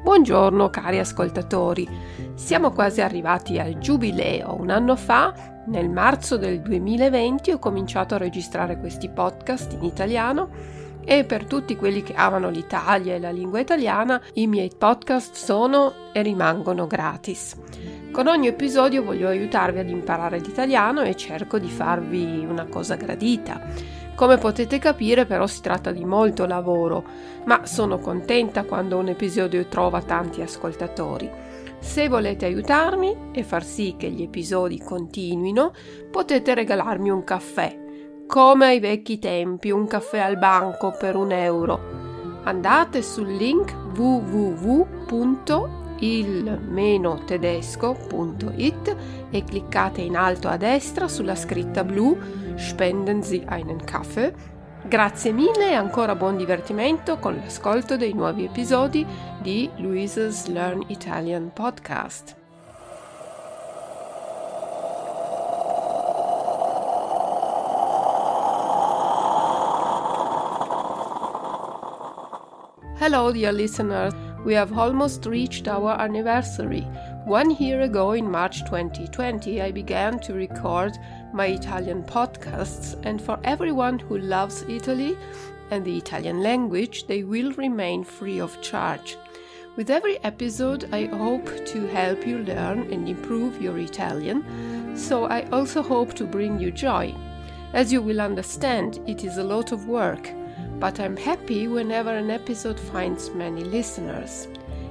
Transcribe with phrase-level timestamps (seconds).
[0.00, 1.86] Buongiorno cari ascoltatori,
[2.34, 4.54] siamo quasi arrivati al giubileo.
[4.58, 5.34] Un anno fa,
[5.66, 10.48] nel marzo del 2020, ho cominciato a registrare questi podcast in italiano
[11.04, 15.92] e per tutti quelli che amano l'Italia e la lingua italiana, i miei podcast sono
[16.12, 17.56] e rimangono gratis.
[18.12, 23.60] Con ogni episodio voglio aiutarvi ad imparare l'italiano e cerco di farvi una cosa gradita
[24.18, 27.04] come potete capire però si tratta di molto lavoro,
[27.44, 31.30] ma sono contenta quando un episodio trova tanti ascoltatori.
[31.78, 35.72] Se volete aiutarmi e far sì che gli episodi continuino,
[36.10, 37.78] potete regalarmi un caffè,
[38.26, 42.40] come ai vecchi tempi, un caffè al banco per un euro.
[42.42, 43.72] Andate sul link
[45.98, 48.96] www.il-tedesco.it
[49.30, 52.16] e cliccate in alto a destra sulla scritta blu
[52.56, 54.56] spenden Sie einen Kaffee.
[54.86, 59.04] Grazie mille e ancora buon divertimento con l'ascolto dei nuovi episodi
[59.42, 62.36] di Louisa's Learn Italian podcast.
[73.00, 74.27] Hello, dear listeners.
[74.48, 76.80] We have almost reached our anniversary.
[77.26, 80.96] One year ago, in March 2020, I began to record
[81.34, 85.18] my Italian podcasts, and for everyone who loves Italy
[85.70, 89.18] and the Italian language, they will remain free of charge.
[89.76, 95.42] With every episode, I hope to help you learn and improve your Italian, so I
[95.50, 97.14] also hope to bring you joy.
[97.74, 100.30] As you will understand, it is a lot of work,
[100.78, 104.48] but I'm happy whenever an episode finds many listeners.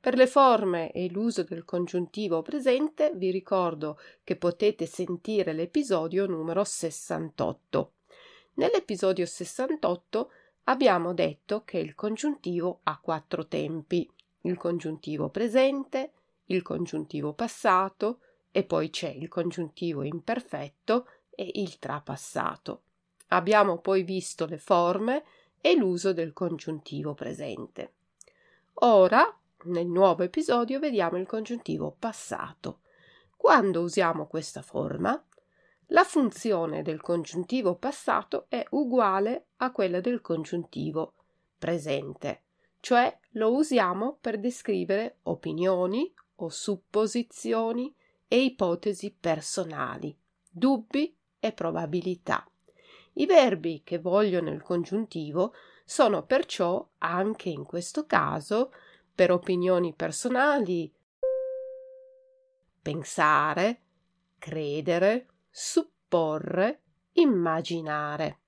[0.00, 6.64] Per le forme e l'uso del congiuntivo presente vi ricordo che potete sentire l'episodio numero
[6.64, 7.92] 68.
[8.60, 10.30] Nell'episodio 68
[10.64, 14.06] abbiamo detto che il congiuntivo ha quattro tempi,
[14.42, 16.12] il congiuntivo presente,
[16.44, 18.18] il congiuntivo passato
[18.50, 22.82] e poi c'è il congiuntivo imperfetto e il trapassato.
[23.28, 25.24] Abbiamo poi visto le forme
[25.62, 27.94] e l'uso del congiuntivo presente.
[28.82, 32.80] Ora nel nuovo episodio vediamo il congiuntivo passato.
[33.38, 35.18] Quando usiamo questa forma,
[35.90, 41.14] la funzione del congiuntivo passato è uguale a quella del congiuntivo
[41.58, 42.44] presente,
[42.80, 47.94] cioè lo usiamo per descrivere opinioni o supposizioni
[48.28, 50.16] e ipotesi personali,
[50.48, 52.48] dubbi e probabilità.
[53.14, 58.72] I verbi che vogliono il congiuntivo sono perciò anche in questo caso
[59.12, 60.90] per opinioni personali,
[62.80, 63.80] pensare,
[64.38, 68.38] credere, supporre, immaginare.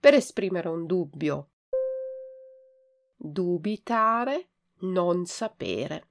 [0.00, 1.50] Per esprimere un dubbio,
[3.16, 4.48] dubitare,
[4.80, 6.06] non sapere.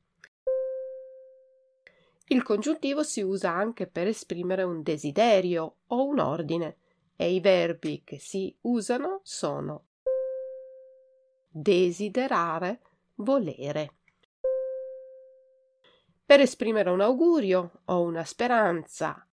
[2.28, 6.78] Il congiuntivo si usa anche per esprimere un desiderio o un ordine
[7.16, 9.86] e i verbi che si usano sono
[11.50, 12.82] desiderare,
[13.16, 13.99] volere.
[16.30, 19.28] Per esprimere un augurio o una speranza,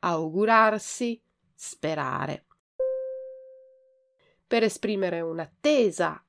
[0.00, 1.22] augurarsi,
[1.54, 2.46] sperare.
[4.44, 6.20] Per esprimere un'attesa,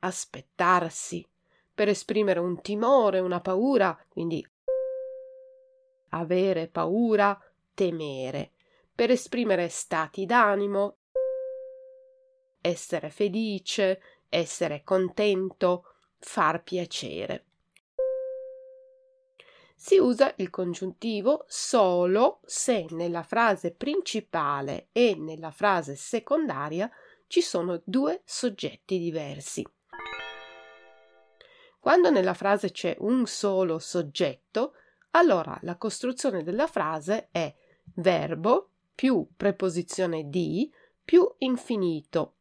[0.00, 1.24] aspettarsi.
[1.72, 4.44] Per esprimere un timore, una paura, quindi
[6.08, 7.40] avere paura,
[7.72, 8.50] temere.
[8.92, 10.96] Per esprimere stati d'animo,
[12.60, 17.44] essere felice, essere contento, far piacere.
[19.74, 26.90] Si usa il congiuntivo solo se nella frase principale e nella frase secondaria
[27.28, 29.64] ci sono due soggetti diversi.
[31.78, 34.72] Quando nella frase c'è un solo soggetto,
[35.10, 37.54] allora la costruzione della frase è
[37.94, 40.70] verbo più preposizione di
[41.04, 42.37] più infinito.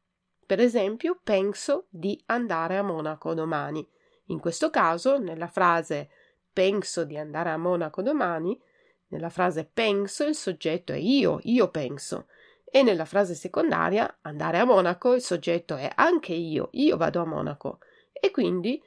[0.47, 3.85] Per esempio, penso di andare a Monaco domani.
[4.27, 6.09] In questo caso, nella frase
[6.53, 8.57] penso di andare a Monaco domani,
[9.09, 12.27] nella frase penso il soggetto è io, io penso.
[12.63, 17.25] E nella frase secondaria andare a Monaco il soggetto è anche io, io vado a
[17.25, 17.79] Monaco.
[18.13, 18.81] E quindi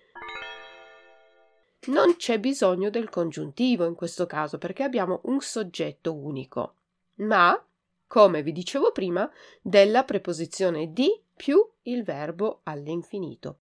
[1.89, 6.75] non c'è bisogno del congiuntivo in questo caso perché abbiamo un soggetto unico,
[7.17, 7.63] ma,
[8.11, 9.31] come vi dicevo prima,
[9.63, 13.61] della preposizione di più il verbo all'infinito.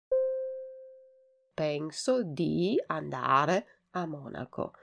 [1.53, 4.73] Penso di andare a Monaco.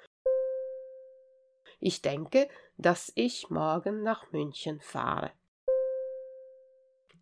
[1.78, 5.34] Ich denke, dass ich morgen nach München fahre.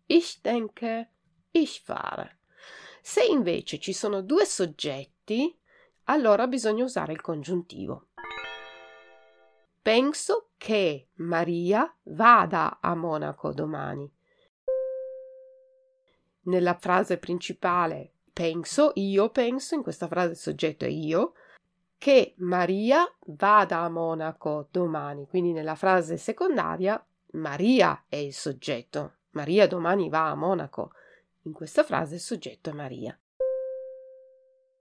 [0.05, 1.09] Ich denke,
[1.51, 2.37] ich fahre.
[3.01, 5.59] Se invece ci sono due soggetti,
[6.05, 8.08] allora bisogna usare il congiuntivo.
[9.81, 14.11] Penso che Maria vada a Monaco domani.
[16.43, 21.33] Nella frase principale penso, io penso, in questa frase il soggetto è io,
[21.97, 25.27] che Maria vada a Monaco domani.
[25.27, 29.15] Quindi nella frase secondaria Maria è il soggetto.
[29.31, 30.91] Maria domani va a Monaco.
[31.43, 33.17] In questa frase il soggetto è Maria.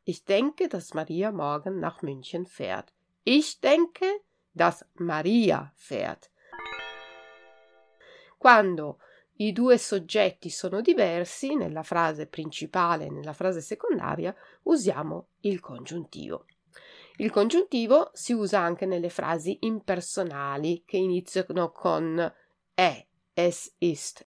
[0.05, 2.93] Ich denke, dass Maria morgen nach München fährt.
[3.25, 4.25] Ich denke,
[4.59, 6.31] dass Maria fährt.
[8.37, 8.99] Quando
[9.37, 14.35] i due soggetti sono diversi, nella frase principale e nella frase secondaria,
[14.65, 16.47] usiamo il congiuntivo.
[17.19, 22.33] Il congiuntivo si usa anche nelle frasi impersonali che iniziano con
[22.75, 24.27] è, es ist.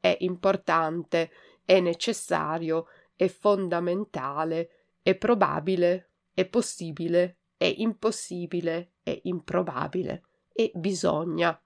[0.00, 1.30] È importante,
[1.64, 11.60] è necessario, è fondamentale, è probabile, è possibile, è impossibile, è improbabile e bisogna.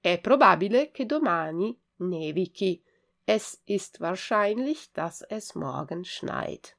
[0.00, 2.82] È probabile che domani nevichi.
[3.24, 6.76] Es ist wahrscheinlich, dass es morgen schneit.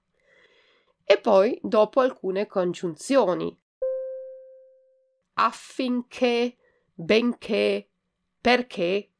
[1.03, 3.57] E poi dopo alcune congiunzioni.
[5.33, 6.57] Affinché,
[6.94, 7.89] benché,
[8.39, 9.12] perché,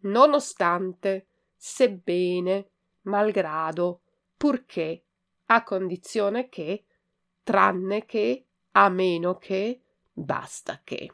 [0.00, 2.70] nonostante, sebbene,
[3.02, 4.02] malgrado,
[4.36, 5.04] purché,
[5.46, 6.86] a condizione che,
[7.50, 9.82] tranne che, a meno che,
[10.12, 11.12] basta che.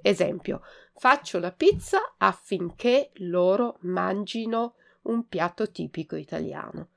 [0.00, 0.62] Esempio,
[0.94, 6.90] faccio la pizza affinché loro mangino un piatto tipico italiano.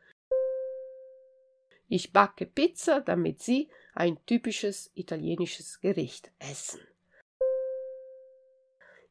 [1.88, 6.81] Ich backe Pizza, damit sie ein typisches italienisches Gericht essen.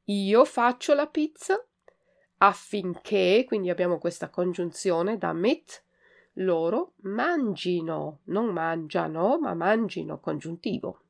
[0.04, 1.60] Io faccio la pizza
[2.38, 5.82] affinché, quindi abbiamo questa congiunzione da mit,
[6.34, 11.00] loro mangino, non mangiano, ma mangino, congiuntivo.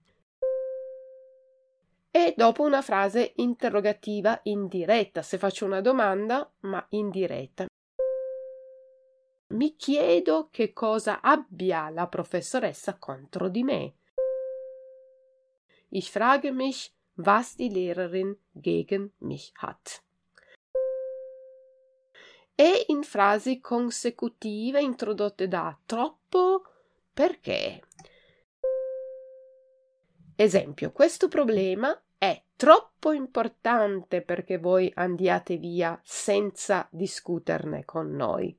[2.11, 7.67] E dopo una frase interrogativa indiretta, se faccio una domanda, ma indiretta.
[9.49, 13.95] Mi chiedo che cosa abbia la professoressa contro di me.
[15.89, 20.04] Ich frage mich, was die Lehrerin gegen mich hat
[22.55, 26.65] e in frasi consecutive introdotte da troppo
[27.13, 27.83] perché.
[30.37, 38.57] Esempio, questo problema è troppo importante perché voi andiate via senza discuterne con noi.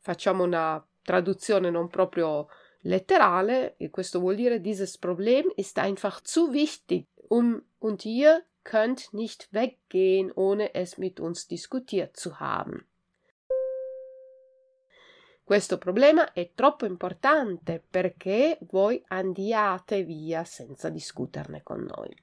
[0.00, 2.48] Facciamo una traduzione non proprio
[2.82, 9.12] letterale, e questo vuol dire dieses Problem ist einfach zu wichtig, um und ihr könnt
[9.12, 12.86] nicht weggehen, ohne es mit uns diskutiert zu haben.
[15.44, 22.14] Questo problema è troppo importante perché voi andiate via senza discuterne con noi.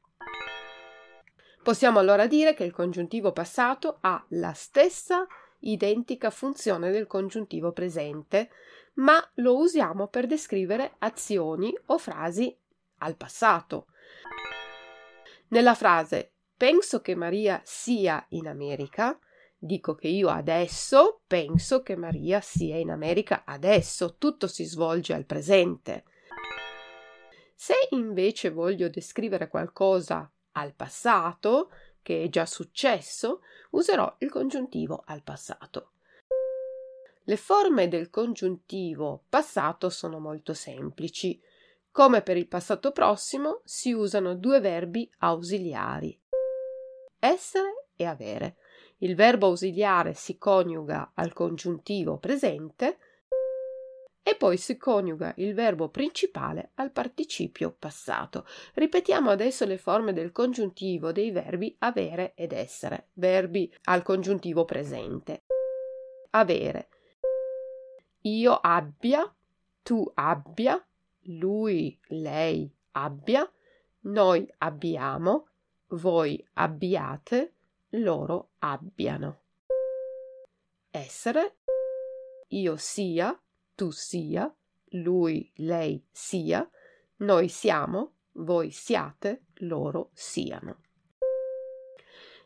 [1.61, 5.27] Possiamo allora dire che il congiuntivo passato ha la stessa
[5.59, 8.49] identica funzione del congiuntivo presente,
[8.95, 12.57] ma lo usiamo per descrivere azioni o frasi
[12.99, 13.87] al passato.
[15.49, 19.17] Nella frase penso che Maria sia in America,
[19.57, 25.25] dico che io adesso penso che Maria sia in America adesso, tutto si svolge al
[25.25, 26.03] presente.
[27.55, 33.41] Se invece voglio descrivere qualcosa al passato, che è già successo,
[33.71, 35.91] userò il congiuntivo al passato.
[37.23, 41.39] Le forme del congiuntivo passato sono molto semplici.
[41.91, 46.17] Come per il passato prossimo si usano due verbi ausiliari.
[47.19, 48.57] Essere e avere.
[48.99, 52.97] Il verbo ausiliare si coniuga al congiuntivo presente
[54.21, 58.45] e poi si coniuga il verbo principale al participio passato.
[58.75, 65.45] Ripetiamo adesso le forme del congiuntivo dei verbi avere ed essere, verbi al congiuntivo presente.
[66.31, 66.89] Avere.
[68.21, 69.33] Io abbia,
[69.81, 70.79] tu abbia,
[71.23, 73.51] lui, lei abbia,
[74.01, 75.49] noi abbiamo,
[75.89, 77.53] voi abbiate,
[77.89, 79.41] loro abbiano.
[80.91, 81.57] Essere.
[82.49, 83.39] Io sia,
[83.75, 84.51] tu sia,
[84.91, 86.67] lui, lei sia,
[87.17, 90.81] noi siamo, voi siate, loro siano.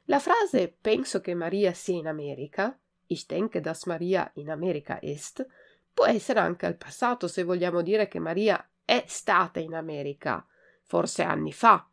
[0.05, 2.77] La frase penso che Maria sia in America,
[3.07, 5.45] ich denke, dass Maria in Amerika ist,
[5.93, 10.45] può essere anche al passato se vogliamo dire che Maria è stata in America,
[10.81, 11.87] forse anni fa.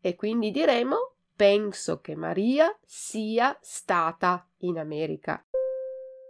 [0.00, 5.44] E quindi diremo penso che Maria sia stata in America.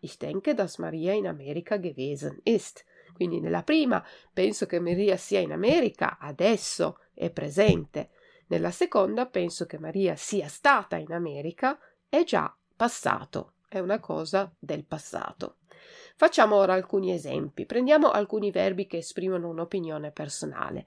[0.00, 2.84] Ich denke, dass Maria in Amerika gewesen ist.
[3.14, 8.10] Quindi nella prima penso che Maria sia in America adesso è presente.
[8.48, 14.52] Nella seconda penso che Maria sia stata in America è già passato, è una cosa
[14.58, 15.56] del passato.
[16.16, 17.66] Facciamo ora alcuni esempi.
[17.66, 20.86] Prendiamo alcuni verbi che esprimono un'opinione personale.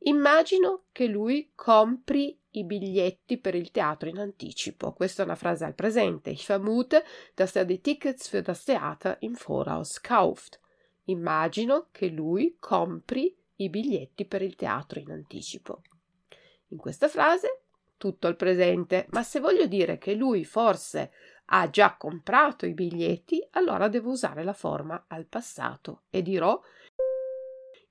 [0.00, 4.92] Immagino che lui compri i biglietti per il teatro in anticipo.
[4.92, 6.30] Questa è una frase al presente.
[6.30, 7.02] Ich vermute,
[7.34, 10.60] dass er die Tickets für das Theater im Voraus kauft.
[11.04, 15.82] Immagino che lui compri i biglietti per il teatro in anticipo.
[16.68, 17.62] In questa frase
[17.96, 21.10] tutto al presente, ma se voglio dire che lui forse
[21.50, 26.60] ha già comprato i biglietti, allora devo usare la forma al passato e dirò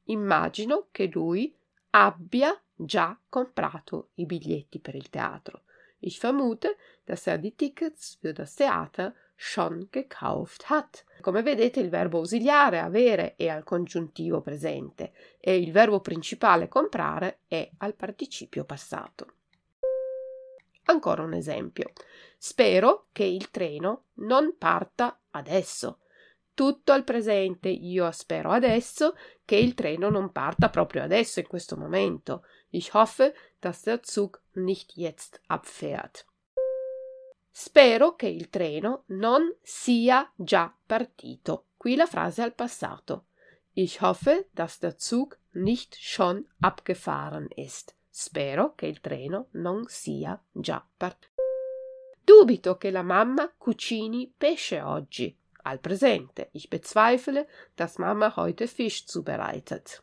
[0.05, 1.55] immagino che lui
[1.91, 5.63] abbia già comprato i biglietti per il teatro.
[5.99, 11.03] Ich vermute, dass er die Tickets für das Theater schon gekauft hat.
[11.21, 17.39] Come vedete il verbo ausiliare avere è al congiuntivo presente e il verbo principale comprare
[17.47, 19.36] è al participio passato.
[20.89, 21.91] Ancora un esempio.
[22.37, 25.99] Spero che il treno non parta adesso
[26.57, 27.69] tutto al presente.
[27.69, 29.15] Io spero adesso
[29.45, 32.43] che il treno non parta proprio adesso, in questo momento.
[32.69, 36.25] Ich hoffe, dass der Zug nicht jetzt abfährt.
[37.51, 41.67] Spero che il treno non sia già partito.
[41.77, 43.27] Qui la frase al passato.
[43.73, 47.96] Ich hoffe, dass der Zug nicht schon abgefahren ist.
[48.19, 51.35] Spero che il treno non sia già partito.
[52.23, 56.49] Dubito che la mamma cucini pesce oggi al presente.
[56.53, 60.01] Ich bezweifle, dass Mama heute Fisch zubereitet.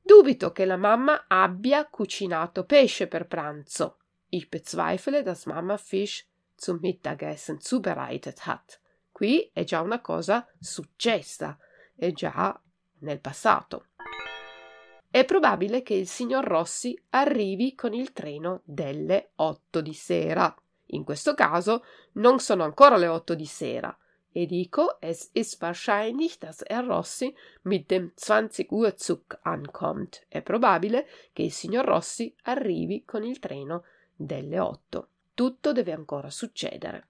[0.00, 3.96] Dubito che la mamma abbia cucinato pesce per pranzo.
[4.28, 6.24] Ich bezweifle, dass Mama Fisch
[6.54, 8.78] zum Mittagessen zubereitet hat.
[9.10, 11.58] Qui è già una cosa successa,
[11.96, 12.56] è già
[13.00, 13.86] nel passato.
[15.16, 20.54] È probabile che il signor Rossi arrivi con il treno delle 8 di sera.
[20.88, 21.82] In questo caso
[22.16, 23.96] non sono ancora le 8 di sera,
[24.30, 30.26] e dico, es ist wahrscheinlich, dass er Rossi mit dem 20 Uhr Zug ankommt.
[30.28, 35.08] È probabile che il signor Rossi arrivi con il treno delle 8.
[35.32, 37.08] Tutto deve ancora succedere.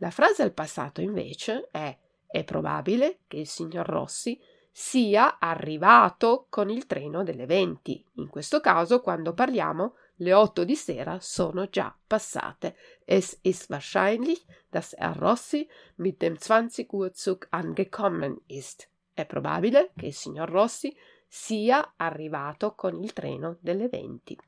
[0.00, 1.96] La frase al passato invece è
[2.30, 4.40] è probabile che il signor Rossi
[4.70, 8.04] sia arrivato con il treno delle 20.
[8.14, 12.76] In questo caso, quando parliamo le otto di sera sono già passate.
[13.04, 18.88] Es ist wahrscheinlich, dass er Rossi mit dem 20 Uhr Zug angekommen ist.
[19.12, 20.94] È probabile che il signor Rossi
[21.26, 24.38] sia arrivato con il treno delle 20.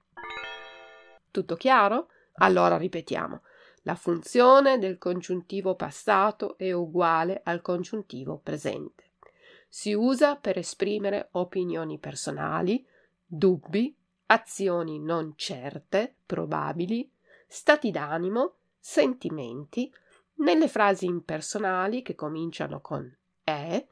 [1.31, 2.09] Tutto chiaro?
[2.35, 3.43] Allora ripetiamo.
[3.83, 9.12] La funzione del congiuntivo passato è uguale al congiuntivo presente.
[9.75, 12.87] Si usa per esprimere opinioni personali,
[13.25, 17.11] dubbi, azioni non certe, probabili,
[17.47, 19.91] stati d'animo, sentimenti,
[20.41, 23.11] nelle frasi impersonali che cominciano con
[23.43, 23.83] è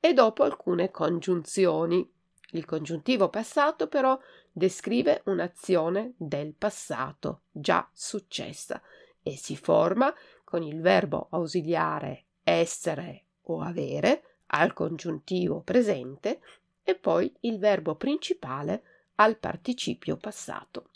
[0.00, 2.12] e dopo alcune congiunzioni.
[2.50, 4.18] Il congiuntivo passato però
[4.50, 8.82] descrive un'azione del passato già successa
[9.22, 16.40] e si forma con il verbo ausiliare essere o avere al congiuntivo presente
[16.82, 18.82] e poi il verbo principale
[19.16, 20.90] al participio passato.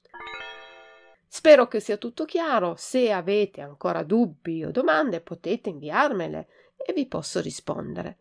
[1.26, 2.74] Spero che sia tutto chiaro.
[2.76, 8.18] Se avete ancora dubbi o domande potete inviarmele e vi posso rispondere.